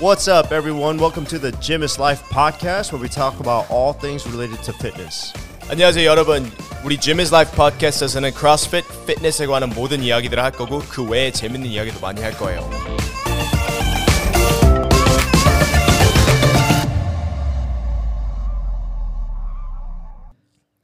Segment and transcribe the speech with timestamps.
[0.00, 0.96] What's up, everyone?
[0.98, 4.72] Welcome to the Gym is Life podcast, where we talk about all things related to
[4.72, 5.32] fitness.
[5.70, 6.50] 안녕하세요 여러분
[6.84, 11.68] 우리 Gym is Life 팟캐스트에서는 크로스핏, 피트니스에 관한 모든 이야기들을 할 거고 그 외에 재밌는
[11.68, 12.68] 이야기도 많이 할 거예요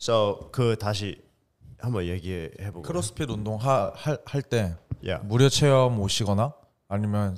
[0.00, 1.22] So 그 다시
[1.78, 2.82] 한번 얘기해 보고.
[2.82, 5.22] 크로스핏 운동 할때 Yeah.
[5.26, 6.54] 무료 체험 오시거나
[6.88, 7.36] 아니면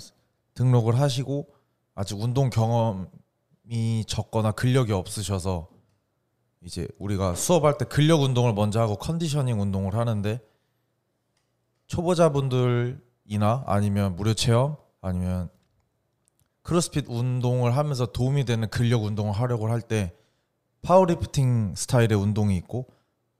[0.54, 1.48] 등록을 하시고
[1.96, 5.68] 아직 운동 경험이 적거나 근력이 없으셔서
[6.60, 10.38] 이제 우리가 수업할 때 근력 운동을 먼저 하고 conditioning 운동을 하는데
[11.86, 15.48] 초보자분들이나 아니면 무료 체험 아니면
[16.62, 20.12] 크로스핏 운동을 하면서 도움이 되는 근력 운동을 하려고 할 때
[20.82, 22.86] 파워리프팅 스타일의 운동이 있고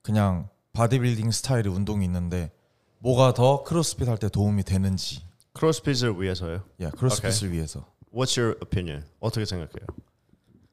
[0.01, 2.51] 그냥 바디빌딩 스타일의 운동이 있는데
[2.99, 5.21] 뭐가 더 크로스핏 할 때 도움이 되는지.
[5.53, 6.63] 크로스핏을 위해서요.
[6.81, 9.03] 야 크로스핏을 위해서 What's your opinion?
[9.19, 9.85] 어떻게 생각해요?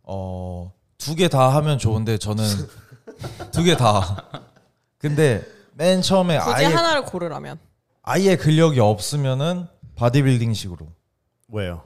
[0.04, 2.44] 어 두 개 다 하면 좋은데 저는
[3.52, 4.44] 두 개 다
[4.98, 7.58] 근데 맨 처음에 굳이 아예 하나를 고르라면
[8.02, 10.86] 아예 근력이 없으면은 바디빌딩식으로
[11.48, 11.82] 왜요?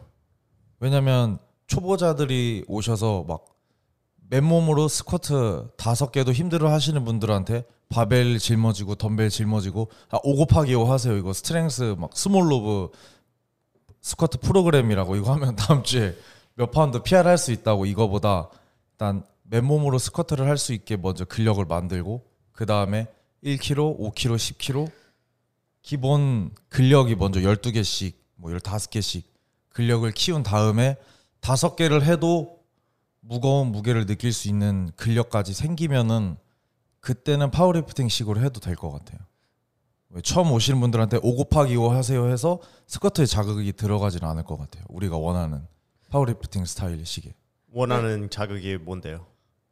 [0.80, 3.44] 왜냐면 초보자들이 오셔서 막
[4.30, 10.84] 맨몸으로 스쿼트 다섯 개도 힘들어 하시는 분들한테 바벨 짊어지고 덤벨 짊어지고 아, 5 곱하기 5
[10.90, 12.91] 하세요 이거 strength 막 Smolov
[14.09, 16.17] 스쿼트 프로그램이라고 이거 하면 다음 주에
[16.55, 18.48] 몇 파운드 PR 할 수 있다고 이거보다
[18.92, 23.06] 일단 맨몸으로 스쿼트를 할 수 있게 먼저 근력을 만들고 그 다음에
[23.45, 24.91] 1kg, 5kg, 10kg
[25.83, 29.23] 기본 근력이 먼저 12개씩 뭐 15개씩
[29.70, 30.97] 근력을 키운 다음에
[31.41, 32.59] 다섯 개를 해도
[33.20, 36.36] 무거운 무게를 느낄 수 있는 근력까지 생기면은
[37.01, 39.20] 그때는 파워리프팅식으로 해도 될 것 같아요.
[40.11, 44.84] 왜 처음 오시는 분들한테 5 곱하기 5 하세요 해서 스쿼트에 자극이 들어가지는 않을 것 같아요.
[44.89, 45.67] 우리가 원하는
[46.11, 47.34] 파워리프팅 스타일식에
[47.73, 49.27] 원하는 자극이 뭔데요?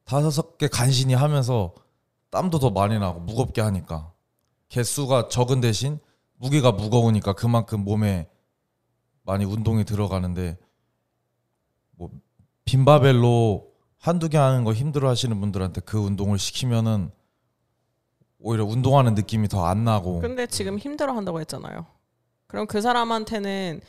[0.04, 1.74] 다섯 개 간신히 하면서
[2.30, 4.12] 땀도 더 많이 나고 무겁게 하니까
[4.68, 5.98] 개수가 적은 대신
[6.36, 8.28] 무게가 무거우니까 그만큼 몸에
[9.22, 10.58] 많이 운동이 들어가는데
[11.92, 12.10] 뭐
[12.66, 17.10] 빈바벨로 한두 개 하는 거 힘들어 하시는 분들한테 그 운동을 시키면은
[18.38, 21.86] 오히려 운동하는 느낌이 더 안 나고 근데 지금 힘들어 한다고 했잖아요.
[22.46, 23.80] 그럼 그 사람한테는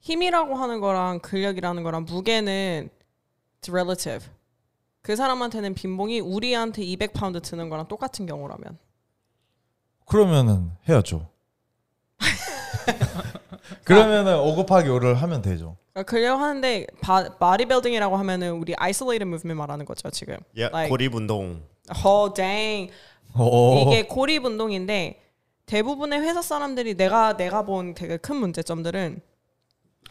[0.00, 2.88] 힘이라고 하는 거랑 근력이라는 거랑 무게는
[3.60, 4.26] it's relative.
[5.02, 8.78] 그 사람한테는 빈봉이 우리한테 200파운드 드는 거랑 똑같은 경우라면
[10.06, 11.28] 그러면은 해야죠.
[13.84, 15.76] 그러면은 5 곱하기 5를 하면 되죠.
[15.92, 20.34] 그러니까 근력 하는데 바, 바디빌딩이라고 하면은 우리 isolated movement 말하는 거죠 지금.
[20.58, 21.62] 야, Like- 고립 운동.
[22.34, 22.92] Dang.
[23.38, 23.84] 오.
[23.86, 25.20] 이게 고립 운동인데
[25.66, 29.20] 대부분의 회사 사람들이 내가 내가 본 되게 큰 문제점들은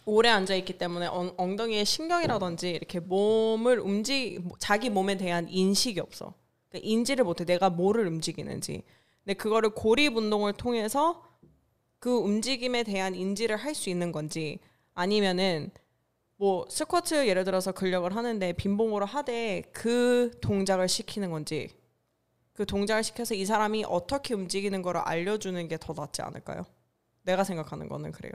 [0.06, 6.34] 오래 앉아 있기 때문에 엉, 엉덩이에 신경이라든지 이렇게 몸을 움직 자기 몸에 대한 인식이 없어.
[6.70, 8.84] 그러니까 인지를 못해 내가 뭐를 움직이는지.
[9.24, 11.24] 근데 그거를 고립 운동을 통해서
[12.00, 14.60] 그 움직임에 대한 인지를 할 수 있는 건지
[14.94, 15.72] 아니면은
[16.40, 21.70] 뭐 스쿼트 예를 들어서 근력을 하는데 빈봉으로 하되 그 동작을 시키는 건지
[22.54, 26.66] 그 동작을 시켜서 이 사람이 어떻게 움직이는 거를 알려주는 게 더 낫지 않을까요?
[27.24, 28.32] 내가 생각하는 거는 그래요.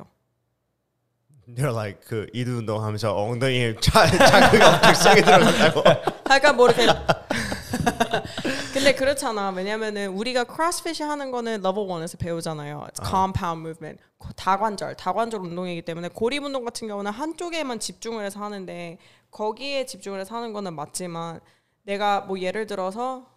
[1.48, 5.82] They're like 그 이두 운동 하면서 엉덩이에 자, 자극이 엄청 세게 들어간다고.
[6.25, 6.87] 그러니까 뭐 이렇게
[8.75, 9.51] 근데 그렇잖아.
[9.51, 12.87] 왜냐면은 우리가 크로스핏이 하는 거는 레벨 1에서 배우잖아요.
[12.93, 14.03] It's compound movement.
[14.19, 18.99] 고- 다관절, 다관절 운동이기 때문에 고립 운동 같은 경우는 한쪽에만 집중을 해서 하는데
[19.31, 21.41] 거기에 집중을 해서 하는 거는 맞지만
[21.85, 23.31] 내가 뭐 예를 들어서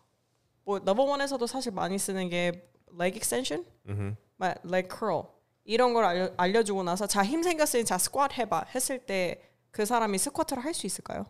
[0.64, 2.68] 뭐 레벨 1에서도 사실 많이 쓰는 게
[3.00, 3.64] leg extension,
[4.38, 5.24] 막 leg curl
[5.66, 10.18] 이런 걸 알려, 알려주고 나서 자 힘 생겼으니 자 스쿼트 해봐 했을 때 그 사람이
[10.18, 11.28] 스쿼트를 할 수 있을까요?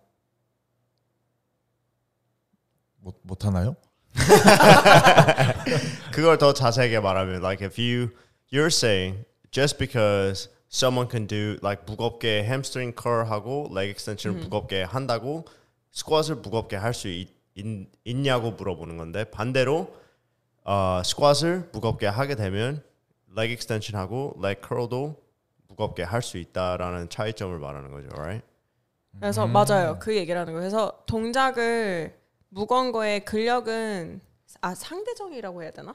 [2.97, 3.75] 못, 못 하나요?
[6.11, 8.09] 그걸 더 자세하게 말하면 like if you
[8.51, 14.83] you're saying just because someone can do like 무겁게 hamstring curl 하고 leg extension 무겁게
[14.83, 15.45] 한다고
[15.91, 17.07] 스쿼트를 무겁게 할 수
[18.05, 19.95] 있냐고 물어보는 건데 반대로
[20.63, 22.83] 어, 스쿼트를 무겁게 하게 되면
[23.35, 25.15] leg extension 하고 leg curl도
[25.67, 28.43] 무겁게 할 수 있다라는 차이점을 말하는 거죠, right?
[29.19, 29.97] 그래서 맞아요.
[29.99, 30.61] 그 얘기를 하는 거예요.
[30.61, 32.13] 그래서 동작을
[32.49, 34.21] 무거운 거에 근력은
[34.61, 35.93] 아 상대적이라고 해야 되나?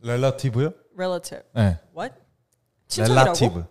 [0.00, 0.72] 렐라티브요?
[0.94, 1.44] relative.
[1.54, 1.78] 네.
[1.96, 2.14] What?
[2.88, 3.64] 친척이라고?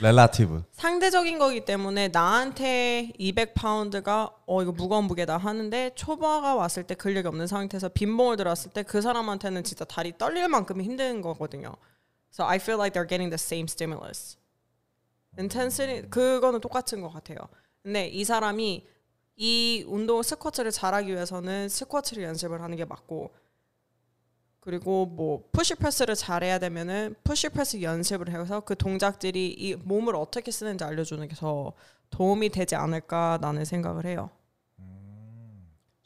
[0.00, 0.64] 렐라티브.
[0.72, 7.46] 상대적인 거기 때문에 나한테 200파운드가 어 이거 무거운 무게다 하는데 초보가 왔을 때 근력이 없는
[7.46, 11.74] 상태에서 빈봉을 들었을 때 그 사람한테는 진짜 다리 떨릴 만큼 힘든 거거든요.
[12.32, 14.36] So I feel like they're getting the same stimulus.
[15.38, 17.38] intensity 그거는 똑같은 것 같아요.
[17.82, 18.86] 근데 이 사람이
[19.36, 23.32] 이 운동 스쿼트를 잘하기 위해서는 스쿼트를 연습을 하는 게 맞고
[24.60, 30.50] 그리고 뭐 push press를 잘해야 되면은 push press 연습을 해서 그 동작들이 이 몸을 어떻게
[30.50, 31.72] 쓰는지 알려주는 게 더
[32.10, 34.30] 도움이 되지 않을까 나는 생각을 해요.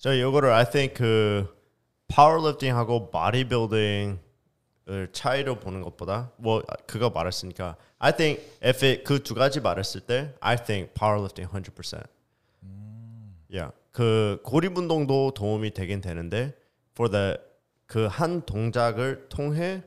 [0.00, 1.54] So 이거를 I think 그
[2.08, 4.18] 파워리프팅하고 바디빌딩을
[5.12, 10.56] 차이로 보는 것보다 뭐 그거 말했으니까 I think if 그 두 가지 말했을 때 I
[10.56, 12.02] think powerlifting 100%.
[13.50, 13.72] Yeah.
[13.92, 16.54] 그 고립 운동도 도움이 되긴 되는데
[16.94, 17.36] for the
[17.86, 19.82] 그 한 동작을 통해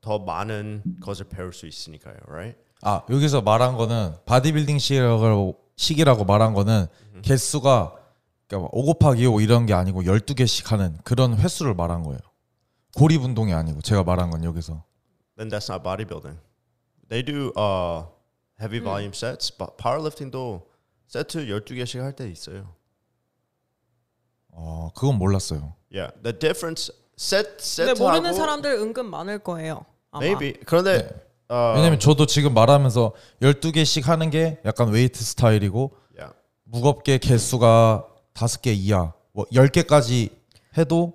[0.00, 2.58] 더 많은 것을 배울 수 있으니까요, right?
[2.82, 6.86] 아 여기서 말한 거는 바디빌딩식이라고 식이라고 말한 거는
[7.22, 7.94] 개수가
[8.48, 12.18] 그러니까 5 곱하기 5 이런 게 아니고 12개씩 하는 그런 횟수를 말한 거예요.
[12.96, 14.82] 고립 운동이 아니고 제가 말한 건 여기서
[15.36, 16.38] Then that's not bodybuilding.
[17.08, 18.06] They do uh
[18.60, 20.66] heavy volume sets, but powerlifting도
[21.12, 22.74] 세트 12개씩 할 때 있어요.
[24.48, 25.74] 어 그건 몰랐어요.
[25.92, 29.84] Yeah, the difference set 근데 세트하고 모르는 사람들 은근 많을 거예요.
[30.10, 30.24] 아마.
[30.24, 31.10] maybe 그런데
[31.50, 33.12] 어, 왜냐면 저도 지금 말하면서
[33.42, 36.34] 12개씩 하는 게 약간 웨이트 스타일이고 yeah.
[36.64, 40.30] 무겁게 개수가 5개 이하 뭐 10개까지
[40.78, 41.12] 해도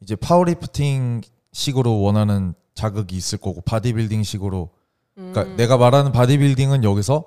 [0.00, 1.20] 이제 파워리프팅
[1.52, 4.70] 식으로 원하는 자극이 있을 거고 바디빌딩 식으로
[5.14, 7.24] 그러니까 내가 말하는 바디빌딩은 여기서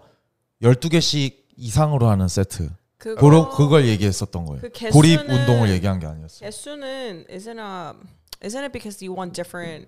[0.64, 4.62] 12개씩 이상으로 하는 세트 그거 그걸 얘기했었던 거예요.
[4.62, 6.40] 그 개수는- 고립 운동을 얘기한 게 아니었어요.
[6.48, 7.94] 개수는 isn't a
[8.42, 9.88] isn't it because you want different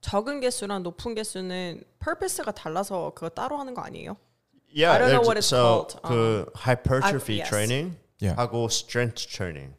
[0.00, 4.16] 적은 개수랑 높은 개수는 purpose가 달라서 그거 따로 하는 거 아니에요?
[4.74, 6.00] Yeah, I don't know what it's so called.
[6.02, 7.50] 그 hypertrophy I- yes.
[7.50, 8.40] training Yeah.
[8.40, 9.74] 하고 strength training.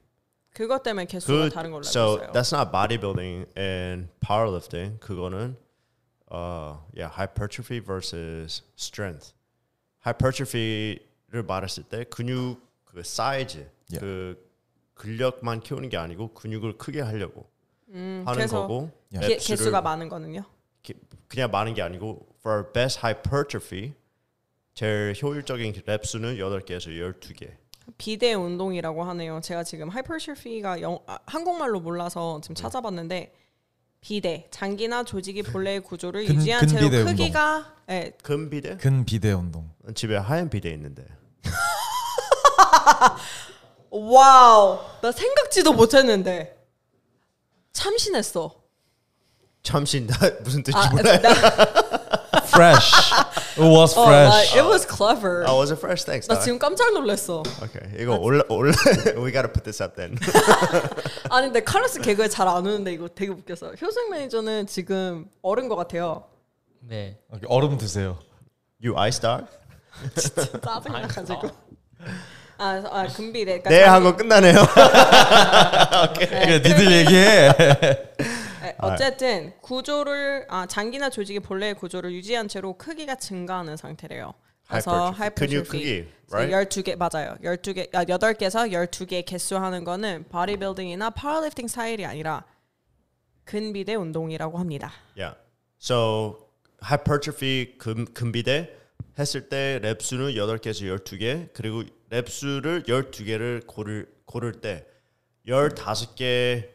[0.53, 2.31] 그것 때문에 개수가 그 다른 걸로 알고 so 있어요.
[2.33, 4.99] that's not bodybuilding and powerlifting.
[4.99, 5.55] 그거는
[6.31, 9.33] uh yeah, hypertrophy versus strength.
[10.07, 13.99] Hypertrophy를 말했을 때 근육 그 사이즈 Yeah.
[14.01, 14.47] 그
[14.95, 17.47] 근력만 키우는 게 아니고 근육을 크게 하려고
[17.89, 19.37] 하는 음, 그래서 거고 Yeah.
[19.37, 20.43] 개, 개수가 많은 거는요?
[20.83, 20.93] 기-
[21.29, 23.93] 그냥 많은 게 아니고 for best hypertrophy
[24.73, 27.51] 제일 효율적인 rep 수는 8개에서 12개.
[27.97, 29.39] 비대 운동이라고 하네요.
[29.41, 33.33] 제가 지금 hypertrophy가 영, 아, 한국말로 몰라서 지금 찾아봤는데
[34.01, 38.77] 비대 장기나 조직이 본래의 구조를 근- 유지한 채로 근비대 크기가 예, 근비대?
[38.77, 39.69] 근비대 운동.
[39.95, 41.05] 집에 하얀 비데 있는데.
[43.89, 46.57] wow 나 생각지도 못했는데
[47.73, 48.53] 참신했어.
[49.63, 51.21] 참신 나 무슨 뜻인지 아, 몰라요.
[51.21, 51.86] 나,
[52.49, 53.11] Fresh.
[53.57, 54.55] It was 어, 나, fresh.
[54.55, 55.45] it was clever.
[55.47, 56.27] I was a fresh thanks.
[56.27, 56.43] 나 dog.
[56.43, 57.43] 지금 깜짝 놀랐어.
[57.63, 58.73] Okay, 이거 올라 올라.
[59.17, 60.17] We gotta put this up then.
[61.29, 65.75] 아니 근데 카르스 개그에 잘 안 오는데 이거 되게 웃겨서 효승 매니저는 지금 어른 것
[65.75, 66.23] 같아요.
[66.81, 67.17] 네.
[67.47, 68.17] 얼음 드세요.
[68.83, 69.45] You ice dog?
[70.61, 71.49] 짜증나 가지고.
[72.59, 73.61] 아, 아 금비대.
[73.61, 74.65] 그러니까 네, 한거 끝나네요.
[76.17, 77.53] 그래, 니들 얘기해.
[78.81, 84.33] 네, 어쨌든 구조를 아 장기나 조직의 본래의 구조를 유지한 채로 크기가 증가하는 상태래요.
[84.67, 85.13] 그래서.
[85.35, 86.53] 근육 크기, right?
[86.53, 87.37] 12개 맞아요.
[87.41, 92.43] 12개 아 8개에서 12개 개수 하는 거는 바디빌딩이나 파워리프팅 스타일이 아니라
[93.45, 94.91] 근비대 운동이라고 합니다.
[95.15, 95.39] Yeah.
[95.79, 96.49] So
[96.83, 98.75] hypertrophy 금, 근비대
[99.17, 104.85] 했을 때 rep 수는 8개에서 12개 그리고 랩 수를 12개를 고를 고를 때
[105.47, 106.67] 15개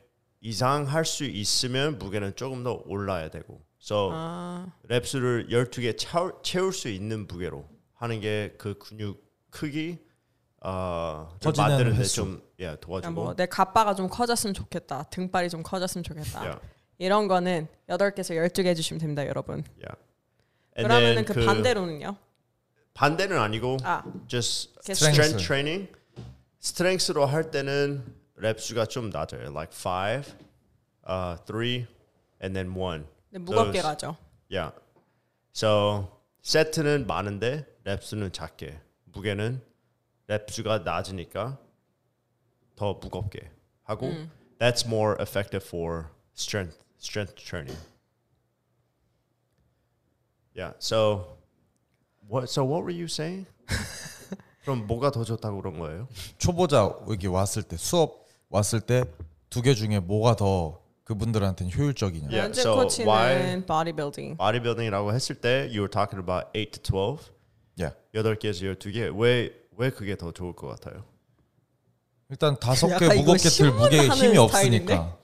[0.43, 3.63] 이상 할 수 있으면 무게는 조금 더 올라야 되고.
[3.81, 9.99] So 아, 랩 수를 12개 채울, 채울 수 있는 무게로 하는 게 그 근육 크기
[10.65, 12.05] 어, 만드는데.
[12.05, 13.13] 좀 예, 도와주고.
[13.15, 15.05] 뭐 내 가빠가 좀 커졌으면 좋겠다.
[15.11, 16.41] 등발이 좀 커졌으면 좋겠다.
[16.41, 16.61] Yeah.
[16.99, 19.65] 이런 거는 8개에서 12개 해 주시면 됩니다, 여러분.
[19.79, 19.97] Yeah.
[20.77, 22.17] 그러면은 then 그, 반대로는요?
[22.95, 25.21] 반대는 아니고 아, just Strength.
[25.21, 25.89] strength training.
[26.61, 28.05] 스트렝스로 할 때는
[28.43, 29.51] 랩 수가 좀 낮아요.
[29.51, 30.35] Like five,
[31.09, 31.87] uh, three,
[32.43, 33.07] and then one.
[33.31, 34.17] 네, 무겁게 Those- 가죠.
[34.51, 34.77] Yeah.
[35.55, 38.81] So 세트는 많은데 랩 수는 작게.
[39.13, 39.63] 무게는
[40.27, 41.59] 랩 수가 낮으니까
[42.75, 43.51] 더 무겁게
[43.85, 44.11] 하고.
[44.59, 47.79] That's more effective for strength strength training.
[50.55, 50.75] Yeah.
[50.79, 51.39] So
[52.29, 52.49] what?
[52.51, 53.47] So what were you saying?
[54.65, 56.09] 그럼 뭐가 더 좋다고 그런 거예요?
[56.39, 58.22] 초보자 여기 왔을 때 수업
[58.53, 59.05] 왔을 때
[59.51, 62.29] 두 개 중에 뭐가 더 그분들한테는 효율적이냐?
[62.31, 64.37] Yeah, so 코치는 why- 바디빌딩.
[64.37, 67.33] bodybuilding이라고 했을 때 you were talking about 8 to 12.
[67.77, 67.97] Yeah.
[68.15, 69.11] 8개에서 12개.
[69.19, 71.05] 왜 왜 그게 더 좋을 것 같아요?
[72.31, 74.95] 일단 다섯 개 약간 이거 무겁게 들 무게 힘이 스타일인데?
[74.95, 75.19] 없으니까.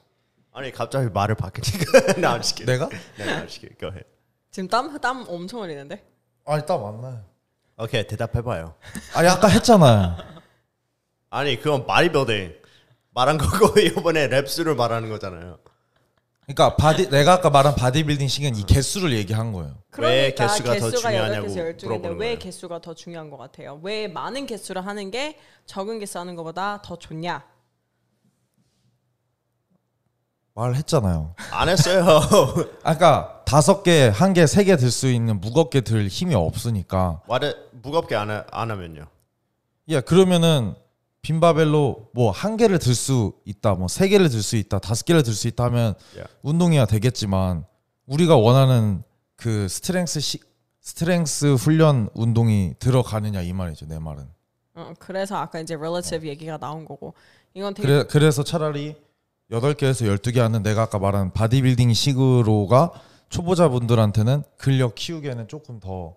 [0.52, 2.66] 아니 갑자기 말을 바뀌니까 나 I'm just kidding.
[2.66, 2.88] 내가?
[2.88, 3.78] 네, I'm just kidding.
[3.78, 4.04] Go ahead.
[4.50, 6.02] 지금 땀 땀 엄청 흘리는데.
[6.47, 7.25] 아니 딱 맞나요?
[7.78, 8.75] 오케이 대답해 봐요.
[9.14, 10.16] 아니 아까 했잖아요.
[11.30, 12.57] 아니 그건 바디빌딩
[13.18, 15.58] 말한 거고 이번에 reps를 말하는 거잖아요.
[16.46, 19.75] 그러니까 바디 내가 아까 말한 바디빌딩식은 이 개수를 얘기한 거예요.
[19.98, 22.38] 왜 그러니까 개수가 더 중요하냐고 8개에서 12개인데 물어보는 왜 거예요.
[22.38, 23.80] 개수가 더 중요한 것 같아요?
[23.82, 27.44] 왜 많은 개수를 하는 게 적은 개수 하는 것보다 더 좋냐?
[30.54, 31.34] 말했잖아요.
[31.52, 32.04] 안 했어요.
[32.82, 37.20] 아까 다섯 개, 한 개, 세 개 들 수 있는 무겁게 들 힘이 없으니까.
[37.28, 39.06] 말을 무겁게 안, 하, 안 하면요.
[39.90, 40.75] 야 그러면은
[41.32, 45.23] 빈바벨로 뭐 한 개를 들 수 있다, 뭐 세 개를 들 수 있다, 다섯 개를
[45.23, 46.32] 들 수 있다 하면 Yeah.
[46.42, 47.64] 운동이야 되겠지만
[48.06, 49.02] 우리가 원하는
[49.37, 50.40] 그 스트렝스 시,
[50.80, 54.25] 스트렝스 훈련 운동이 들어가느냐 이 말이죠 내 말은.
[54.76, 57.12] 어, 그래서 아까 이제 relative 얘기가 나온 거고
[57.52, 58.97] 이건 되게 그래 그래 서 차라리
[59.50, 62.92] 여덟 개에서 열두 개 하는 내가 아까 말한 바디빌딩 식으로가
[63.28, 66.16] 초보자분들한테는 근력 키우기에는 조금 더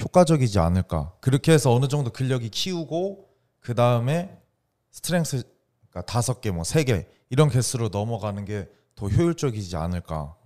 [0.00, 1.12] 효과적이지 않을까.
[1.20, 3.24] 그렇게 해서 어느 정도 근력이 키우고
[3.60, 4.36] 그 다음에
[5.02, 5.42] 스트렝스
[5.90, 10.36] 그러니까 다섯 개 뭐 세 개 이런 개수로 넘어가는 게 더 효율적이지 않을까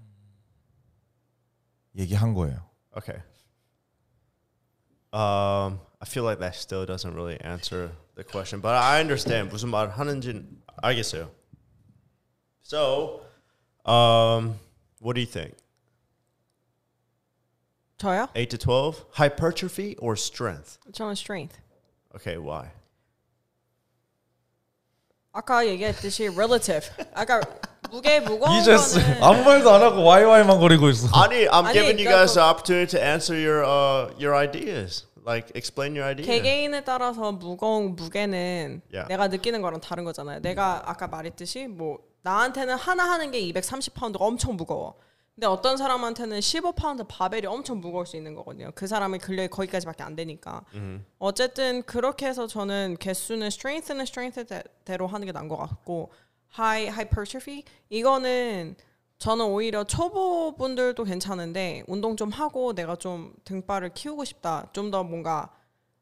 [1.97, 2.69] 얘기한 거예요.
[2.97, 3.23] Okay.
[5.13, 9.71] Um, I feel like that still doesn't really answer the question, but I understand 무슨
[9.71, 10.45] 말 하는지
[10.83, 11.31] 알겠어요.
[12.63, 13.23] So,
[13.87, 14.59] um,
[15.01, 15.57] what do you think?
[17.99, 18.29] 저요?
[18.35, 19.05] 8 to 12?
[19.13, 20.79] Hypertrophy or strength?
[20.93, 21.59] 저는 strength.
[22.15, 22.71] Okay, why?
[25.33, 26.91] 아까 얘기했듯이 relative.
[27.15, 27.41] 아까
[27.91, 31.09] 무게 무거운 이제스 거는 아무 말도 안 하고 와이와이만 거리고 있어.
[31.15, 35.07] 아니, I'm 아니, giving you 그러니까 guys the opportunity to answer your uh, your ideas.
[35.25, 36.27] Like explain your idea.
[36.27, 39.09] 개개인에 따라서 무거운 무게는 Yeah.
[39.09, 40.41] 내가 느끼는 거랑 다른 거잖아요.
[40.41, 44.97] 내가 아까 말했듯이 뭐 나한테는 하나 하는 게 230파운드가 엄청 무거워.
[45.35, 48.71] 근데 어떤 사람한테는 15파운드 바벨이 엄청 무거울 수 있는 거거든요.
[48.75, 50.63] 그 사람의 근력이 거기까지밖에 안 되니까.
[51.19, 56.13] 어쨌든 그렇게 해서 저는 개수는 strength는 strength대로 하는 게 나은 것 같고
[56.59, 58.77] high hypertrophy 이거는
[59.19, 64.69] 저는 오히려 초보분들도 괜찮은데 운동 좀 하고 내가 좀 등발을 키우고 싶다.
[64.73, 65.49] 좀 더 뭔가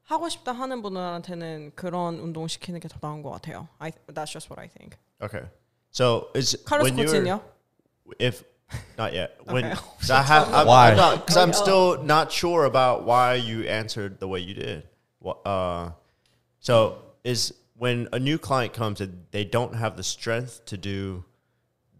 [0.02, 3.68] 하고 싶다 하는 분들한테는 그런 운동 시키는 게 더 나은 것 같아요.
[3.78, 4.96] I, that's just what I think.
[5.22, 5.46] Okay.
[5.92, 7.40] So is 카르스 when you're
[8.20, 8.42] if
[8.97, 9.75] not yet when Okay.
[9.99, 10.91] 'cause I have I'm, Why?
[10.91, 14.83] I'm not because I'm still not sure about why you answered the way you did.
[15.21, 15.91] Wha- Uh,
[16.59, 21.23] so is when a new client comes and they don't have the strength to do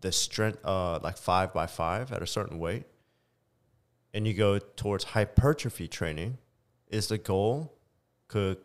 [0.02, 2.86] the strength uh like five by five at a certain weight,
[4.14, 6.38] and you go towards hypertrophy training,
[6.90, 7.72] is the goal
[8.28, 8.58] 그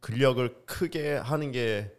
[0.00, 1.90] 근력을 크게 하는 게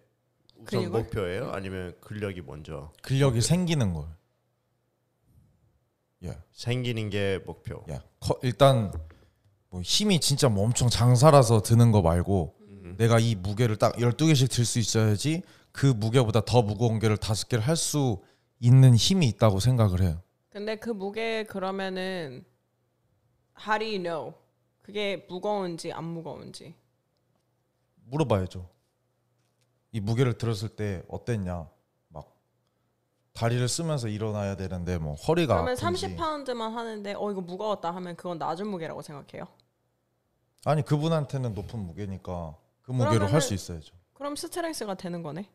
[0.58, 0.90] 우선 근육을?
[1.04, 1.52] 목표예요?
[1.52, 4.06] 아니면 근력이 먼저 근력이 생기는 걸.
[6.25, 6.39] 예.
[6.53, 7.85] 생기는 게 목표?
[7.91, 8.93] 야, 커- 일단
[9.71, 12.55] 뭐 힘이 진짜 뭐 엄청 장사라서 드는 거 말고
[12.99, 17.67] 내가 이 무게를 딱 12개씩 들 수 있어야지 그 무게보다 더 무거운 게를 다섯 개를
[17.67, 18.21] 할 수
[18.61, 20.23] 있는 힘이 있다고 생각을 해요.
[20.51, 22.45] 근데 그 무게 그러면은
[23.59, 24.35] how do you know?
[24.83, 26.75] 그게 무거운지 안 무거운지.
[28.05, 28.69] 물어봐야죠.
[29.93, 31.69] 이 무게를 들었을 때 어땠냐?
[33.35, 36.17] 막 다리를 쓰면서 일어나야 되는데 뭐 허리가 그러면 아픈지.
[36.17, 39.47] 30파운드만 하는데 어 이거 무거웠다 하면 그건 낮은 무게라고 생각해요.
[40.65, 43.95] 아니 그분한테는 높은 무게니까 그 무게로 할 수 있어야죠.
[44.15, 45.49] 그럼 스트렝스가 되는 거네.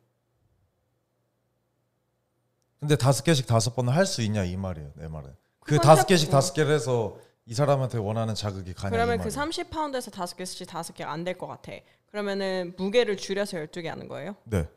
[2.79, 4.91] 근데 다섯 개씩 다섯 번을 할 수 있냐 이 말이에요.
[4.95, 5.35] 내 말은.
[5.61, 6.31] 그 다섯 개씩 어.
[6.31, 9.51] 다섯 개를 해서 이 사람한테 원하는 자극이 가냐 그러면 이그 말이에요.
[9.51, 11.71] 30파운드에서 다섯 개씩 다섯 개가 안될 것 같아.
[12.07, 14.35] 그러면은 무게를 줄여서 12개 하는 거예요?
[14.43, 14.67] 네.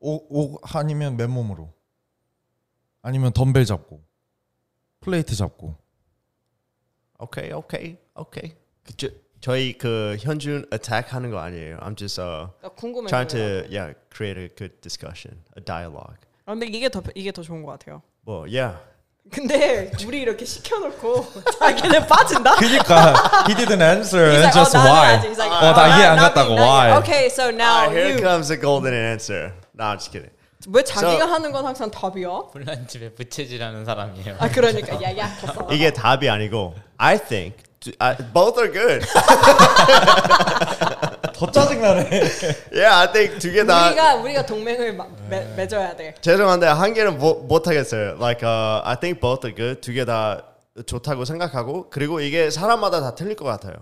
[0.00, 0.14] 오,
[0.54, 1.72] 오 아니면 맨몸으로.
[3.06, 4.00] 아니면 덤벨 잡고.
[5.00, 5.76] 플레이트 잡고.
[7.20, 9.08] 오케이 오케이 오케이 그, 저,
[9.40, 11.78] 저희 그 현준 attack 하는 거 아니에요.
[11.78, 13.06] I'm just uh, 나 궁금해서.
[13.08, 16.18] trying to yeah create a good discussion, a dialogue.
[16.46, 18.02] 아, 근데 이게 더 이게 더 좋은 것 같아요.
[18.22, 18.76] 뭐 yeah.
[19.30, 21.26] 근데 우리 이렇게 시켜놓고
[21.60, 22.56] 자기는 빠진다.
[22.56, 23.14] 그니까
[23.46, 25.14] he didn't answer and like, just oh, why.
[25.14, 26.90] like, 어, 나 oh, 이해 안 갔다고 why.
[26.98, 28.20] Okay, so now Ah, here you.
[28.20, 29.54] comes the golden answer.
[29.74, 30.30] No, I'm just kidding.
[30.68, 32.28] 왜 자기가 하는 건 항상 답이야?
[32.52, 34.36] 불난 집에 부채질하는 사람이에요.
[34.38, 35.28] 아 그러니까 야야.
[35.70, 37.56] 이게 답이 아니고 I think
[38.00, 39.06] uh, both are good.
[41.36, 42.10] 더 짜증나네.
[42.72, 43.88] yeah, I think 두 개 다.
[43.88, 46.14] 우리가 우리가 동맹을 마, 매, 맺어야 돼.
[46.20, 48.16] 죄송한데 한 개는 못, 못 하겠어요.
[48.18, 49.80] Like uh, I think both are good.
[49.80, 50.42] 두 개 다
[50.86, 53.74] 좋다고 생각하고 그리고 이게 사람마다 다 틀릴 것 같아요.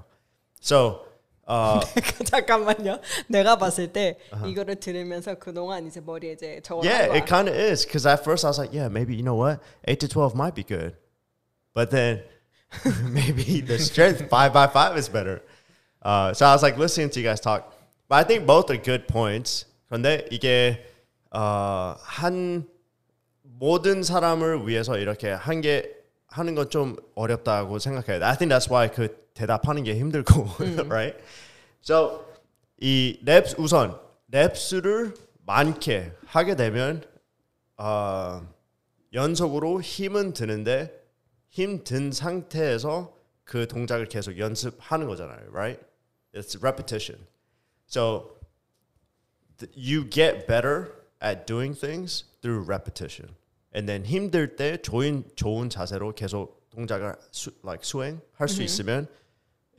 [0.62, 1.00] So
[1.46, 1.80] uh,
[2.24, 3.00] 잠깐만요.
[3.28, 7.84] 내가 봤을 때 이거를 들으면서 그동안 이제 머리에 이제 저거 Yeah, it kind of is.
[7.84, 10.54] Because at first I was like, yeah, maybe you know what, eight to twelve might
[10.54, 10.96] be good,
[11.74, 12.22] but then
[13.12, 15.42] maybe the strength five by five is better.
[16.02, 17.72] Uh, so I was like listening to you guys talk,
[18.08, 19.66] but I think both are good points.
[19.88, 20.84] 그런데 이게
[21.30, 22.66] 어, 한
[23.42, 25.90] 모든 사람을 위해서 이렇게 한게
[26.34, 28.24] 하는 건 좀 어렵다고 생각해요.
[28.24, 30.46] I think that's why 그 대답하는 게 힘들고,
[30.88, 31.16] right?
[31.82, 32.24] So
[32.80, 33.98] 이 랩 우선
[34.32, 37.04] 랩수를 많게 하게 되면
[37.76, 38.42] 어,
[39.12, 40.90] 연속으로 힘은 드는데
[41.50, 43.14] 힘 든 상태에서
[43.44, 45.80] 그 동작을 계속 연습하는 거잖아요, right?
[46.34, 47.24] It's repetition.
[47.86, 48.38] So
[49.76, 50.90] you get better
[51.22, 53.36] at doing things through repetition.
[53.75, 59.07] And then 힘들 때 좋은 좋은 자세로 계속 동작을 수, like 수행할 수 있으면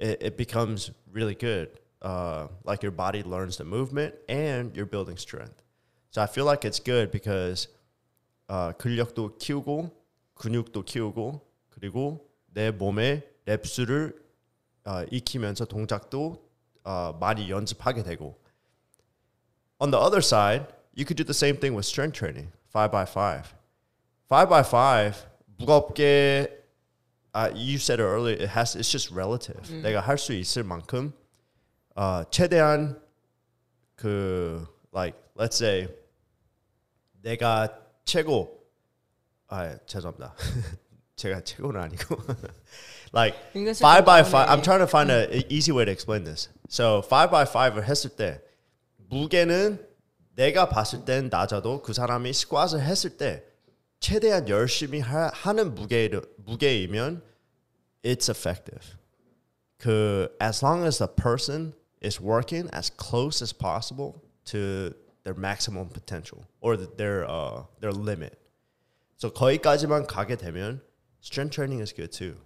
[0.01, 1.81] it, it becomes really good.
[2.03, 5.63] Uh, like your body learns the movement and you're building strength.
[6.11, 7.69] So I feel like it's good because
[8.49, 9.91] 어, 근력도 키우고
[10.35, 14.17] 근육도 키우고 그리고 내 몸에 랩수를
[14.85, 16.49] 어, 익히면서 동작도
[16.85, 18.39] 어, 많이 연습하게 되고
[19.83, 23.05] On the other side, you could do the same thing with strength training, five by
[23.05, 23.55] five.
[24.28, 25.16] Five by five
[25.60, 26.50] 무겁게
[27.34, 28.36] uh, you said it earlier.
[28.36, 29.62] It has it's just relative.
[29.84, 31.14] 내가 할 수 있을 만큼
[31.96, 33.00] 어, 최대한
[33.96, 35.88] 그 like let's say
[37.22, 37.70] 내가
[38.04, 38.66] 최고
[39.48, 40.34] 아 죄송합니다.
[41.16, 42.16] 제가 최고는 아니고
[43.14, 43.38] like
[43.80, 44.50] five by 좀 five.
[44.50, 46.50] I'm trying to find a easy way to explain this.
[46.68, 48.42] So five by five을 했을 때
[49.10, 49.86] 무게는
[50.36, 53.44] 내가 봤을 땐 낮아도 그 사람이 스쿼트를 했을 때
[54.01, 57.23] 최대한 열심히 하, 하는 무게 무게이면
[58.03, 58.97] it's effective.
[59.79, 61.73] 그 as long as the person
[62.03, 64.93] is working as close as possible to
[65.25, 68.39] their maximum potential or the- their uh, their limit.
[69.17, 70.81] So 거기까지만 가게 되면
[71.23, 72.37] strength training is good too.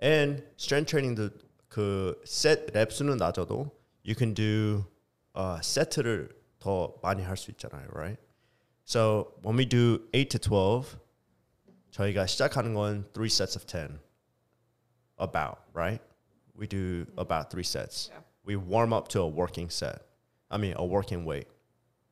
[0.00, 1.30] And strength training도
[1.68, 3.70] 그셋 랩수는 낮아도
[4.04, 4.84] you can do
[5.36, 8.20] uh, 세트를 더 많이 할 수 있잖아요, right?
[8.84, 10.96] So when we do 8 to 12,
[11.90, 13.98] 저희가 시작하는 건 3 sets of 10.
[15.18, 16.00] About, right?
[16.54, 18.10] We do about 3 sets.
[18.12, 18.20] Yeah.
[18.44, 20.02] We warm up to a working set.
[20.50, 21.48] I mean, a working weight.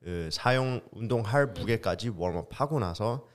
[0.02, 3.26] 그 사용 운동할 무게까지 웜업 하고 나서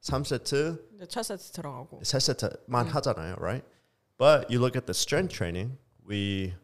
[0.00, 2.00] 3세트 이제 첫 세트 들어가고.
[2.02, 3.64] 세 세트만 하잖아요, right?
[4.18, 6.54] But you look at the strength training, we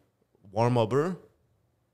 [0.53, 1.15] warm up을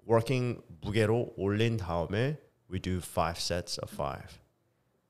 [0.07, 4.39] working 무게로 올린 다음에 we do five sets of five.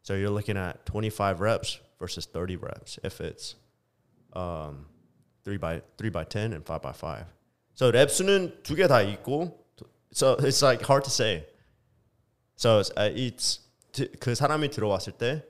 [0.02, 3.56] So you're looking at 25 reps versus 30 reps if it's
[4.34, 4.86] um,
[5.44, 7.26] three by three by 10 and five by five.
[7.76, 9.54] So 랩 수는 두 개 다 있고,
[10.12, 11.46] so it's like hard to say.
[12.56, 13.60] So it's, uh, it's
[14.20, 15.44] 그 사람이 들어왔을 때,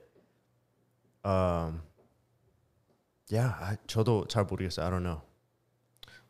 [1.24, 1.82] um,
[3.30, 4.84] yeah, I, 저도 잘 모르겠어요.
[4.84, 5.20] I don't know.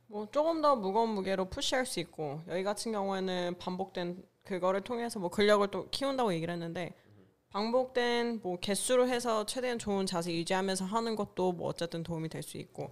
[0.07, 5.30] 뭐 조금 더 무거운 무게로 푸시할 수 있고 여기 같은 경우에는 반복된 그거를 통해서 뭐
[5.30, 6.94] 근력을 또 키운다고 얘기를 했는데
[7.50, 12.58] 반복된 뭐 개수로 해서 최대한 좋은 자세 유지하면서 하는 것도 뭐 어쨌든 도움이 될 수
[12.58, 12.92] 있고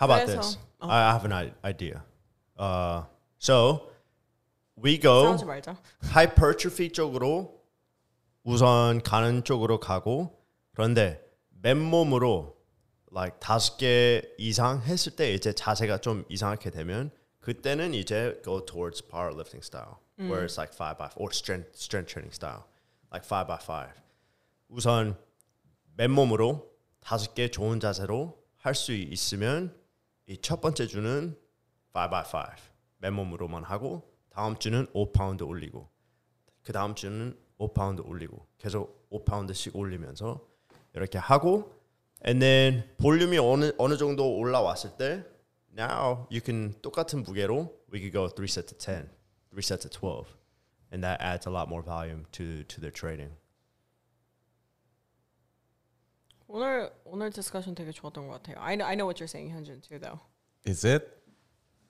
[0.00, 0.58] How about 그래서- this?
[0.80, 0.86] 어.
[0.88, 2.00] I have an idea.
[2.56, 3.04] Uh,
[3.40, 3.90] so
[4.82, 5.36] we go
[6.14, 7.60] hypertrophy 쪽으로
[8.44, 10.38] 우선 가는 쪽으로 가고
[10.74, 11.20] 그런데
[11.62, 12.56] 맨몸으로
[13.12, 17.10] like 다섯 개 이상 했을 때 이제 자세가 좀 이상하게 되면
[17.40, 22.32] 그때는 이제 go towards powerlifting style where it's like five by or strength strength training
[22.32, 22.64] style
[23.12, 23.94] like five by five
[24.68, 25.16] 우선
[25.96, 26.68] 맨몸으로
[27.00, 29.74] 다섯 개 좋은 자세로 할 수 있으면
[30.26, 31.36] 이 첫 번째 주는
[31.94, 32.56] 5 by 5
[32.98, 35.88] 맨몸으로만 하고 다음 주는 5파운드 올리고
[36.62, 40.40] 그 다음 주는 5파운드 올리고 계속 5파운드씩 올리면서
[40.94, 41.72] 이렇게 하고
[42.26, 45.24] and then 볼륨이 어느 어느 정도 올라왔을 때
[45.78, 49.08] now you can 똑같은 무게로 we could go 3 sets to 10
[49.52, 50.26] 3 sets to 12
[50.92, 53.30] and that adds a lot more volume to to their training
[56.48, 58.56] 오늘 오늘 디스커션 되게 좋았던 것 같아요.
[58.58, 60.18] I know, I know what you're saying, 현준 too, though.
[60.64, 61.04] Is it?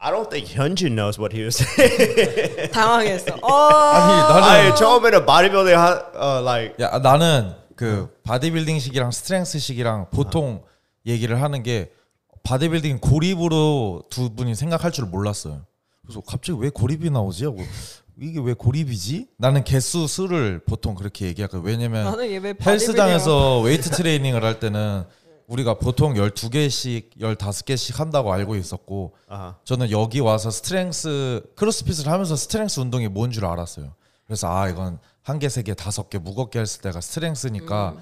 [0.00, 2.70] I don't think Hyunjin knows what he was saying.
[2.72, 3.34] 당황했어.
[3.40, 10.64] 어, 아니 나는 아니 처음에는 bodybuilding 하, uh, like 야 나는 그 바디빌딩식이랑 스트렝스식이랑 보통
[11.06, 11.92] 얘기를 하는 게
[12.42, 15.66] 바디빌딩 고립으로 두 분이 생각할 줄 몰랐어요.
[16.08, 17.58] 그래서 갑자기 왜 고립이 나오지 하고
[18.18, 19.28] 이게 왜 고립이지?
[19.36, 22.06] 나는 개수 수를 보통 그렇게 얘기할 거요 왜냐면
[22.72, 25.04] 헬스장에서 웨이트 트레이닝을 할 때는
[25.46, 29.56] 우리가 보통 12개씩, 15개씩 한다고 알고 있었고 아하.
[29.64, 33.92] 저는 여기 와서 스트렝스 크로스핏을 하면서 스트렝스 운동이 뭔 줄 알았어요.
[34.26, 37.96] 그래서 아 이건 한 개, 세 개, 다섯 개 무겁게 했을 때가 스트렝스니까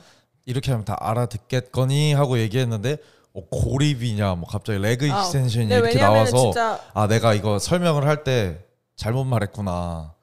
[0.44, 2.98] 이렇게 하면 다 알아듣겠거니 하고 얘기했는데
[3.36, 8.06] 어, 고립이냐 뭐 갑자기 레그 아, 익스텐션이 네, 이렇게 나와서 진짜 아 내가 이거 설명을
[8.06, 8.64] 할 때
[8.96, 10.14] 잘못 말했구나.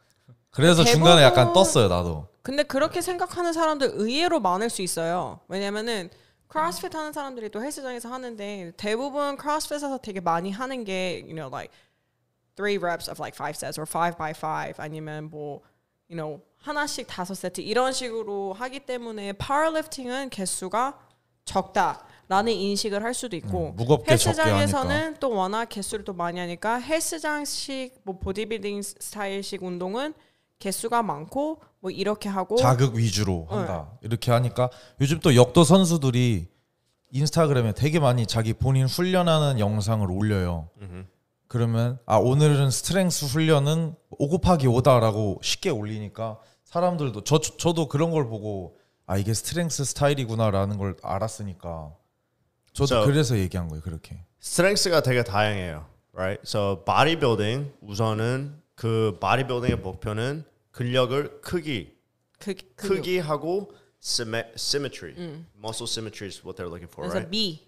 [0.49, 2.27] 그래서 대부분- 중간에 약간 떴어요 나도.
[2.41, 5.39] 근데 그렇게 생각하는 사람들 의외로 많을 수 있어요.
[5.47, 6.09] 왜냐면은
[6.47, 11.71] 크로스핏 하는 사람들이 또 헬스장에서 하는데 대부분 크로스핏에서 되게 많이 하는 게 you know like
[12.55, 15.61] three reps of like five sets or five by five 아니면 뭐
[16.09, 20.97] you know 하나씩 다섯 세트 이런 식으로 하기 때문에 파워리프팅은 개수가
[21.45, 28.01] 적다 라는 인식을 할 수도 있고 음, 헬스장에서는 또 워낙 개수를 또 많이 하니까 헬스장식
[28.03, 30.13] 뭐 보디빌딩 스타일식 운동은
[30.59, 33.91] 개수가 많고 뭐 이렇게 하고 자극 위주로 한다.
[34.01, 34.69] 이렇게 하니까
[35.01, 36.47] 요즘 또 역도 선수들이
[37.11, 40.69] 인스타그램에 되게 많이 자기 본인 훈련하는 영상을 올려요.
[41.47, 48.27] 그러면 아 오늘은 스트렝스 훈련은 5 곱하기 5다라고 쉽게 올리니까 사람들도 저 저도 그런 걸
[48.27, 51.93] 보고 아 이게 스트렝스 스타일이구나라는 걸 알았으니까
[52.73, 54.23] 저도 so- 그래서 얘기한 거예요 그렇게.
[54.39, 55.85] 스트렝스가 되게 다양해요.
[56.13, 56.41] Right?
[56.45, 61.95] So bodybuilding 우선은 그 bodybuilding의 목표는 근력을 크기
[62.39, 65.13] 그, 그 크기 하고 symmet- symmetry,
[65.57, 67.29] muscle symmetry is what they're looking for, 그래서 right?
[67.29, 67.65] 미.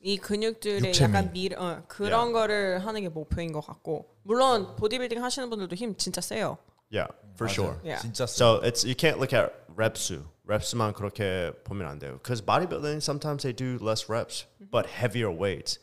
[0.00, 1.14] 이 근육들의 육체미.
[1.14, 5.96] 약간 미 어, 그런 거를 하는 게 목표인 것 같고 물론 보디빌딩 하시는 분들도 힘
[5.96, 6.58] 진짜 세요.
[6.92, 7.76] Yeah, for sure.
[7.84, 8.00] Yeah.
[8.00, 8.36] 진짜 쎄.
[8.36, 10.12] So it's you can't look at reps
[10.48, 10.76] 수.
[10.76, 12.18] reps만 그렇게 보면 안 돼요.
[12.22, 15.78] Because bodybuilding sometimes they do less reps, but heavier weights.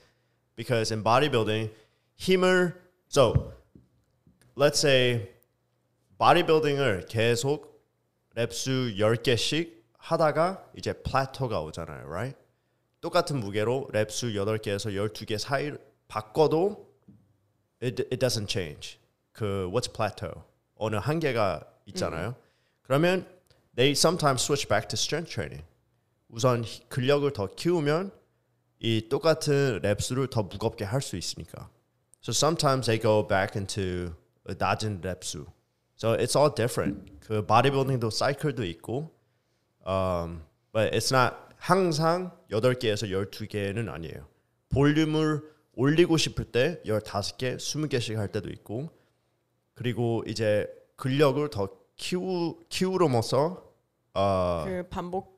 [0.56, 1.71] Because in bodybuilding,
[2.17, 2.73] 힘을
[3.08, 3.54] so
[4.56, 5.30] let's say
[6.17, 7.84] bodybuilding을 계속
[8.36, 12.38] 랩수 10개씩 하다가 이제 플래토가 오잖아요, right?
[13.01, 15.71] 똑같은 무게로 랩수 8개에서 12개 사이
[16.08, 16.91] 바꿔도
[17.82, 18.97] it, it doesn't change.
[19.32, 20.43] 그 what's plateau?
[20.75, 22.36] 어느 한계가 있잖아요.
[22.82, 23.28] 그러면
[23.75, 25.63] they sometimes switch back to strength training.
[26.29, 28.11] 우선 히- 근력을 더 키우면
[28.79, 31.69] 이 똑같은 랩수를 더 무겁게 할 수 있으니까.
[32.21, 34.13] So sometimes they go back into
[34.45, 35.45] 낮은 랩수.
[35.97, 37.19] So it's all different.
[37.21, 39.11] 그 bodybuilding도 사이클도 있고,
[39.88, 40.41] um,
[40.73, 44.27] but it's not 항상 8개에서 12개는 아니에요.
[44.69, 45.41] 볼륨을
[45.73, 48.89] 올리고 싶을 때 15개, 20개씩 할 때도 있고,
[49.73, 53.63] 그리고 이제 근력을 더 키우 키우로면서
[54.13, 55.36] 어, 그 반복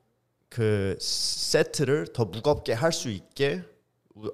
[0.50, 3.63] 그 세트를 더 무겁게 할 수 있게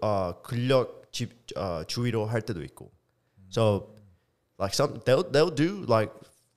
[0.02, 2.92] 어, 근력 집 어, 주의로 할 때도 있고.
[3.52, 3.96] So
[4.60, 6.12] like some they'll they'll do like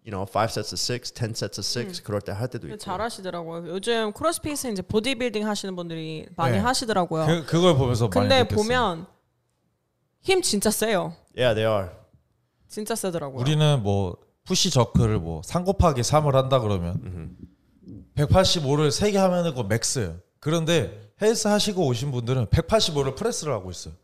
[0.04, 2.76] you know five sets of six, ten sets of six 그럴 때 할 때도 있고.
[2.76, 3.68] 잘하시더라고요.
[3.68, 6.58] 요즘 크로스핏은 이제 보디빌딩 하시는 분들이 많이 네.
[6.60, 7.26] 하시더라고요.
[7.26, 8.56] 그, 그걸 보면서 많이 근데 느꼈어요.
[8.62, 9.06] 보면
[10.22, 11.14] 힘 진짜 세요.
[11.36, 11.90] Yeah, they are.
[12.68, 13.40] 진짜 세더라고요.
[13.40, 17.36] 우리는 뭐 푸시 저크를 뭐 3 곱하기 3을 한다 그러면
[18.14, 20.16] 185를 3개 하면은 그거 맥스예요.
[20.40, 23.94] 그런데 헬스 하시고 오신 분들은 185를 프레스를 하고 있어요.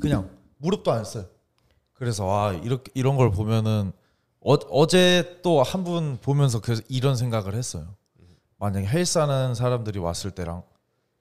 [0.00, 1.26] 그냥 무릎도 안 써요.
[1.94, 3.92] 그래서 와 이렇게 이런 걸 보면은
[4.40, 7.94] 어, 어제 또 한 분 보면서 그래서 이런 생각을 했어요.
[8.58, 10.62] 만약에 헬스하는 사람들이 왔을 때랑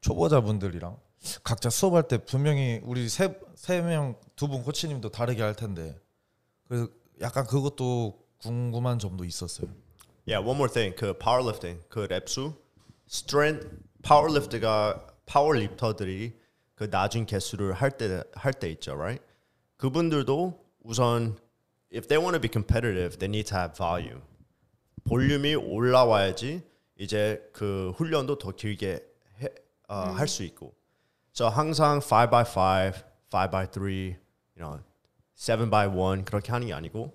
[0.02, 0.98] 초보자분들이랑
[1.44, 6.00] 각자 수업할 때 분명히 우리 세 세 명 두 분 코치님도 다르게 할 텐데
[6.68, 6.88] 그래서
[7.20, 9.68] 약간 그것도 궁금한 점도 있었어요.
[10.28, 10.96] Yeah, one more thing.
[10.96, 12.56] 그 powerlifting, 그 랩수,
[13.10, 13.68] strength,
[14.04, 16.34] powerlifter가 파워리프터들이
[16.76, 19.22] 그 낮은 개수를 할 때 할 때 있죠, right?
[19.78, 21.38] 그분들도 우선
[21.94, 24.22] if they want to be competitive, they need to have volume.
[25.06, 26.62] 볼륨이 올라와야지
[26.98, 29.04] 이제 그 훈련도 더 길게
[29.88, 30.74] 어, 할수 있고.
[31.34, 32.94] So 항상 5 by 5,
[33.32, 34.16] 5 by 3, you
[34.58, 34.80] know,
[35.36, 37.14] 7 by 1 그렇게 하는 게 아니고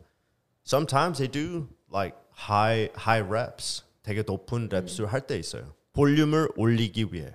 [0.67, 5.75] sometimes they do like high high reps 되게 높은 랩수를 할 때 있어요.
[5.93, 7.35] 볼륨을 올리기 위해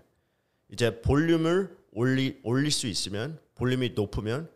[0.71, 4.49] 이제 볼륨을 올리 올릴 수 있으면 볼륨이 높으면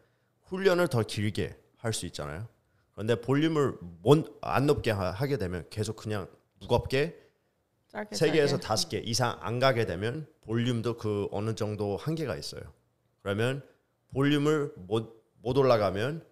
[0.46, 2.48] 훈련을 더 길게 할 수 있잖아요.
[2.94, 6.28] 그런데 볼륨을 못- 안 높게 하, 하게 되면 계속 그냥
[6.60, 7.18] 무겁게
[8.16, 8.58] 세 개에서.
[8.60, 12.62] 다섯 개 이상 안 가게 되면 볼륨도 그 어느 정도 한계가 있어요.
[13.22, 13.64] 그러면
[14.14, 16.24] 볼륨을 못, 못 올라가면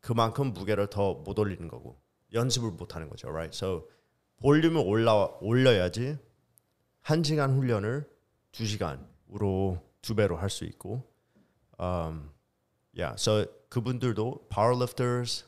[0.00, 2.00] 그만큼 무게를 더 못 올리는 거고
[2.32, 3.54] 연습을 못 하는 거죠, right?
[3.56, 3.88] So
[4.38, 6.18] 볼륨을 올라 올려야지
[7.02, 8.08] 한 시간 훈련을
[8.52, 11.02] 두 시간으로 두 배로 할 수 있고,
[11.78, 12.30] um,
[12.96, 13.14] yeah.
[13.18, 15.44] So 그분들도 powerlifters,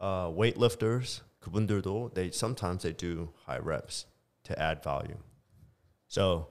[0.00, 4.06] uh, weightlifters 그분들도 they sometimes they do high reps
[4.44, 5.22] to add volume.
[6.08, 6.48] So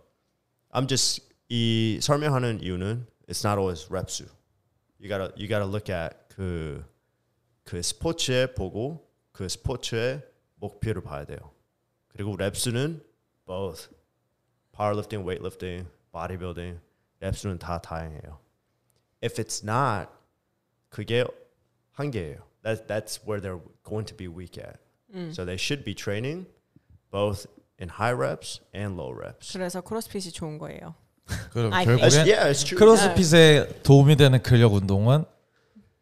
[0.71, 4.25] I'm just 이 설명하는 이유는 it's not always rep수.
[4.99, 6.83] You gotta you gotta look at 그,
[7.63, 10.21] 그 스포츠에 보고 그 스포츠의
[10.55, 11.39] 목표를 봐야 돼요.
[12.09, 13.01] 그리고 랩수는
[13.45, 13.87] both
[14.73, 16.79] powerlifting, weightlifting, bodybuilding.
[17.21, 18.39] 랩수는 다 다양해요.
[19.23, 20.09] If it's not,
[20.89, 21.23] 그게
[21.93, 22.43] 한계예요.
[22.63, 24.79] That that's where they're going to be weak at.
[25.31, 26.47] So they should be training
[27.09, 27.47] both
[27.79, 29.53] in high reps and low reps.
[29.53, 30.95] 그래서 크로스핏이 좋은 거예요.
[31.51, 32.75] 그럼 결국엔 yeah.
[32.75, 35.23] 크로스핏에 도움이 되는 근력 운동은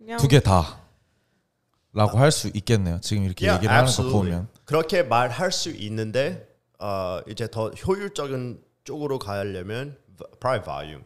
[0.04, 3.00] 그냥 두 개 다라고 할 수 있겠네요.
[3.02, 4.32] 지금 이렇게 Yeah, 얘기를 하는 거 absolutely.
[4.32, 6.48] 보면 그렇게 말할 수 있는데
[6.80, 9.98] 어, 이제 더 효율적인 쪽으로 가려면
[10.40, 11.04] probably volume,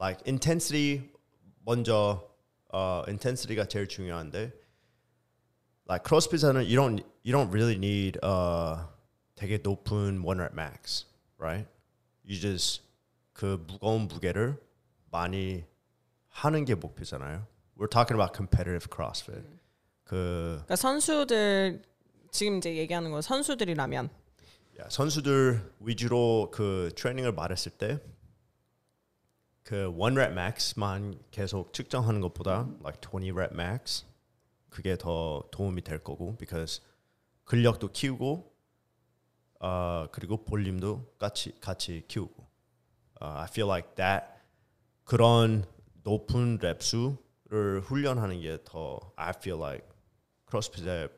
[0.00, 1.10] like intensity
[1.66, 2.26] 먼저
[2.72, 4.52] 어, intensity가 제일 중요한데
[5.88, 8.88] like 크로스핏에는 you don't you don't really need 어,
[9.34, 11.04] 되게 높은 one rep max,
[11.38, 11.68] right?
[12.26, 12.82] You just
[13.34, 14.56] 그 무거운 무게를
[15.10, 15.64] 많이
[16.30, 17.46] 하는 게 목표잖아요.
[17.76, 19.44] We're talking about competitive CrossFit.
[20.04, 21.82] 그 그러니까 선수들
[22.30, 24.10] 지금 이제 얘기하는 건 선수들이라면.
[24.80, 28.00] 야, 선수들 위주로 그 트레이닝을 말했을 때
[29.64, 34.04] 그 one rep max만 계속 측정하는 것보다 like 20 rep max
[34.68, 36.82] 그게 더 도움이 될 거고 because
[37.44, 38.52] 근력도 키우고
[39.60, 42.44] 어 그리고 볼륨도 같이 같이 키우고.
[43.22, 44.26] uh, I feel like that
[45.04, 45.64] 그런
[46.02, 47.16] 높은 랩수
[47.54, 49.86] 를 훈련하는 게 더 I feel like
[50.46, 51.10] 크로스핏의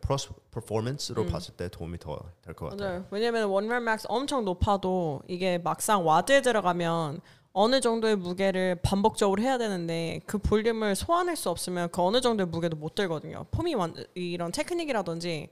[0.51, 2.88] 퍼포먼스로 봤을 때 도움이 더 될 것 같아요.
[2.90, 3.07] 맞아요.
[3.11, 7.20] 왜냐면 one rep max 엄청 높아도 이게 막상 와드에 들어가면
[7.53, 12.77] 어느 정도의 무게를 반복적으로 해야 되는데 그 볼륨을 소화할 수 없으면 그 어느 정도의 무게도
[12.77, 13.46] 못 들거든요.
[13.51, 15.49] 폼이 완, 이런 테크닉이라든지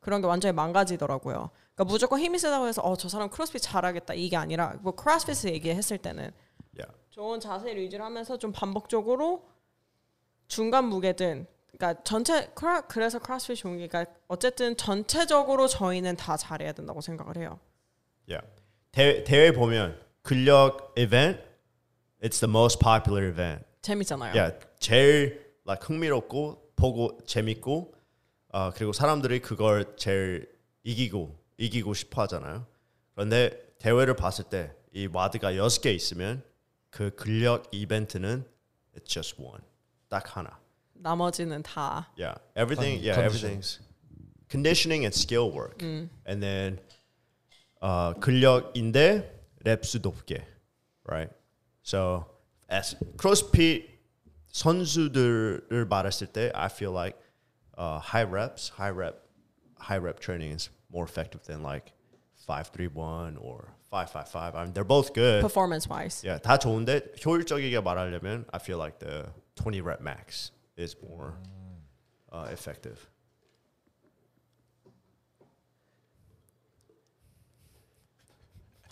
[0.00, 1.48] 그런 게 완전히 망가지더라고요.
[1.74, 5.96] 그러니까 무조건 힘이 세다고 해서 어 저 사람 크로스핏 잘하겠다 이게 아니라 뭐 크로스핏 얘기했을
[5.98, 6.30] 때는
[6.78, 6.92] Yeah.
[7.08, 9.48] 좋은 자세를 유지를 하면서 좀 반복적으로
[10.48, 12.50] 중간 무게든 그러니까 전체
[12.88, 17.58] 그래서 크로스핏 좋은 게 그러니까 어쨌든 전체적으로 저희는 다 잘해야 된다고 생각을 해요.
[18.28, 18.46] Yeah.
[18.92, 21.40] 대회, 대회 보면 근력 event,
[22.22, 23.64] it's the most popular event.
[23.82, 24.34] 재밌잖아요.
[24.34, 27.94] Yeah, 제일 like 흥미롭고 보고 재밌고
[28.52, 30.50] 어, 그리고 사람들이 그걸 제일
[30.82, 32.66] 이기고 이기고 싶어 하잖아요.
[33.14, 36.42] 그런데 대회를 봤을 때 이 와드가 여섯 개 있으면
[36.88, 38.46] 그 근력 이벤트는
[38.96, 39.62] it's just one.
[40.09, 40.59] 딱 하나.
[40.93, 42.99] 나머지는 다 Yeah, everything.
[43.01, 43.57] Yeah, conditioning.
[43.57, 43.79] everything's
[44.49, 46.09] conditioning and skill work, and
[46.43, 46.79] then
[47.81, 49.27] uh, 근력인데
[49.65, 50.43] 랩수 높게,
[51.05, 51.29] right?
[51.83, 52.25] So
[52.69, 53.89] as CrossFit
[54.51, 57.17] 선수들을 말했을 때, I feel like
[57.77, 59.15] uh, high reps, high rep,
[59.79, 61.93] high rep training is more effective than like
[62.35, 64.55] five three one or five five five.
[64.55, 65.41] I mean, they're both good.
[65.41, 66.21] performance wise.
[66.23, 69.25] Yeah, 다 좋은데 효율적이게 말하려면 I feel like the
[69.56, 71.34] 20 rep max is more
[72.32, 73.08] uh, effective.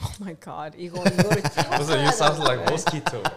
[0.02, 0.74] Oh my god.
[0.76, 1.42] 이거 이거를
[1.78, 3.22] 무슨 you sound like mosquito.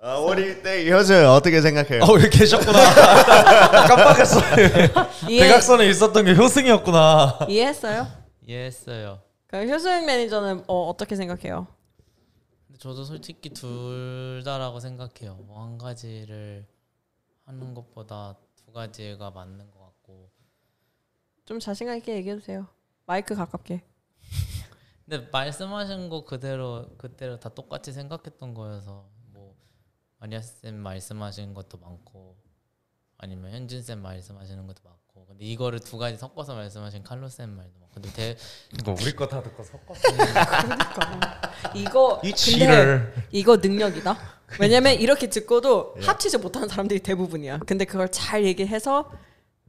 [0.00, 0.88] Uh, what do you think?
[0.88, 2.04] 현수 어떻게 생각해요?
[2.04, 2.78] 어, 여기 계셨구나.
[3.88, 4.40] 깜빡했어.
[5.28, 7.40] 이해, 대각선에 있었던 게 효승이었구나.
[7.48, 8.06] 이해했어요?
[8.46, 9.20] 이해했어요.
[9.48, 11.66] 그럼 효수영 매니저는 어, 어떻게 생각해요?
[12.78, 15.34] 저도 솔직히 둘 다라고 생각해요.
[15.36, 16.66] 뭐 한 가지를
[17.44, 20.30] 하는 것보다 두 가지가 맞는 것 같고.
[21.44, 22.66] 좀 자신감 있게 얘기해 주세요.
[23.06, 23.82] 마이크 가깝게.
[25.04, 29.56] 근데 말씀하신 거 그대로 그대로 다 똑같이 생각했던 거여서 뭐
[30.18, 32.36] 마리아 쌤 말씀하신 것도 많고
[33.16, 37.70] 아니면 현준 쌤 말씀하시는 것도 많고 근데 이거를 두 가지 섞어서 말씀하신 칼로 쌤 말도
[37.80, 38.36] 많고 근데 대,
[38.80, 39.94] 이거 우리 거 다 듣고 섞어.
[41.74, 43.14] 이거 이 근데 지를.
[43.30, 44.16] 이거 능력이다.
[44.60, 47.58] 왜냐면 이렇게 듣고도 합치지 못하는 사람들이 대부분이야.
[47.66, 49.10] 근데 그걸 잘 얘기해서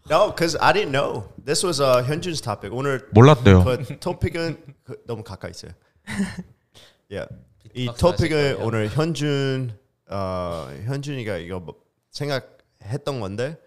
[0.09, 1.27] No, because I didn't know.
[1.45, 2.71] This was uh, 현준's topic.
[2.75, 3.63] 오늘 몰랐대요.
[3.63, 5.71] 그 토픽은 그, 너무 가까이 있어요.
[7.11, 7.27] yeah.
[7.75, 7.85] 이
[8.29, 8.57] 거예요?
[8.61, 9.77] 오늘 현준
[10.09, 11.75] 어, 현준이가 이거 뭐
[12.11, 13.57] 생각했던 건데.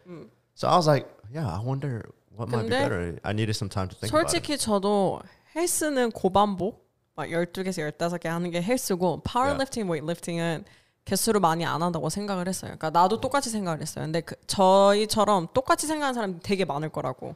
[0.55, 3.19] So I was like, yeah, I wonder what might be better.
[3.25, 4.31] I needed some time to think about it.
[4.31, 5.21] 솔직히 저도
[5.55, 6.83] 헬스는 고반복
[7.15, 10.65] 막 12개에서 15개 하는 게 헬스고 파워리프팅, 웨이트리프팅은
[11.05, 12.77] 개수를 많이 안 한다고 생각을 했어요.
[12.79, 14.05] 그러니까 나도 똑같이 생각을 했어요.
[14.05, 17.35] 근데 그 저희처럼 똑같이 생각하는 사람이 되게 많을 거라고.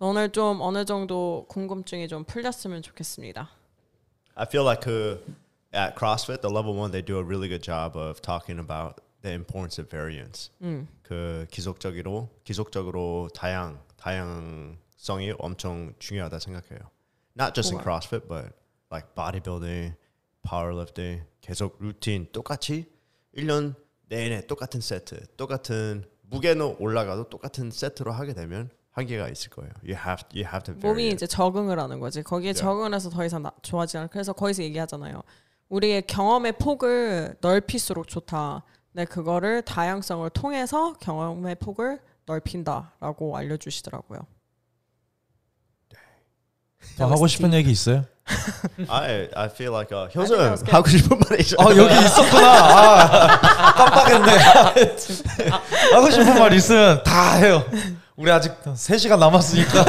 [0.00, 3.48] 오늘 좀 어느 정도 궁금증이 좀 풀렸으면 좋겠습니다.
[4.36, 5.18] I feel like uh,
[5.74, 9.34] at CrossFit, the level one, they do a really good job of talking about the
[9.34, 10.50] importance of variance.
[11.02, 16.80] 그 기속적으로 기속적으로 다양 다양성이 엄청 중요하다 생각해요.
[17.38, 18.52] Not just in CrossFit, but
[18.90, 19.94] like bodybuilding,
[20.42, 22.86] powerlifting, 계속 루틴 똑같이
[23.36, 23.74] 1년
[24.08, 29.70] 내내 똑같은 세트, 똑같은 무게는 올라가도 똑같은 세트로 하게 되면 한계가 있을 거예요.
[29.84, 31.08] You have you have to 몸이.
[31.08, 32.22] 이제 적응을 하는 거지.
[32.22, 32.60] 거기에 Yeah.
[32.60, 34.06] 적응을 해서 더 이상 나, 좋아지지 않아.
[34.08, 35.22] 그래서 거기서 얘기하잖아요.
[35.68, 38.64] 우리의 경험의 폭을 넓힐수록 좋다.
[38.98, 44.18] 네, 그거를 다양성을 통해서 경험의 폭을 넓힌다라고 알려주시더라고요.
[46.96, 48.04] 더 하고 싶은 얘기 있어요?
[48.90, 50.72] I I feel like uh, was good.
[50.72, 51.54] 하고 싶은 말이 있어.
[51.60, 52.48] 아 여기 있었구나.
[52.50, 54.32] 아, 깜빡했네.
[55.94, 57.64] 하고 싶은 말 있으면 다 해요.
[58.16, 59.84] 우리 아직 3 시간 남았으니까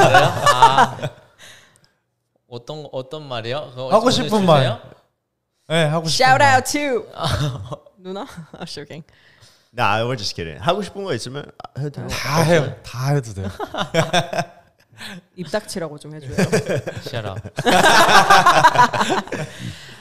[0.54, 0.98] 아
[2.48, 3.74] 어떤 어떤 말이요?
[3.76, 4.46] 하고 좀 싶은?
[4.46, 4.80] 말.
[5.68, 6.56] 네, 하고 싶은 Shout 말.
[6.56, 8.26] out to 누나.
[8.54, 9.04] I'm joking.
[9.72, 10.58] Nah, we're just kidding.
[10.60, 12.08] 하고 싶은 거 있으면 해도 돼요.
[12.08, 12.76] 다 해요.
[12.84, 13.50] 다 해도 돼요.
[15.36, 16.34] 입 닥치라고 좀 해줘요.
[17.04, 17.40] Shut up.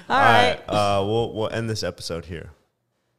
[0.08, 0.62] Alright.
[0.62, 2.50] Alright, uh, we'll we'll end this episode here.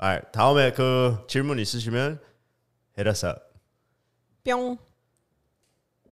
[0.02, 2.20] Alright, 다음에 그 질문 있으시면
[2.98, 3.54] hit us up.
[4.44, 4.78] 뿅.